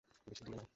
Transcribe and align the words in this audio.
বেশি 0.27 0.43
দূরে 0.45 0.57
নয়। 0.57 0.69